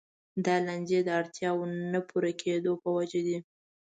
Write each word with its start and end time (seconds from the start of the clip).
دا 0.45 0.55
لانجې 0.65 0.99
د 1.03 1.09
اړتیاوو 1.19 1.63
نه 1.91 1.99
پوره 2.09 2.31
کېدو 2.41 2.71
په 2.83 2.89
وجه 2.97 3.21
دي. 3.27 3.37